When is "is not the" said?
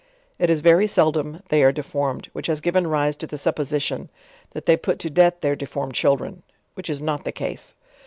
6.89-7.31